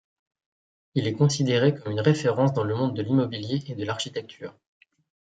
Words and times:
Il 0.95 1.05
est 1.05 1.13
considéré 1.13 1.75
comme 1.75 1.91
une 1.91 1.99
référence 1.99 2.53
dans 2.53 2.63
le 2.63 2.73
monde 2.73 2.95
de 2.95 3.03
l'immobilier 3.03 3.63
et 3.67 3.75
de 3.75 3.85
l'architecture. 3.85 4.55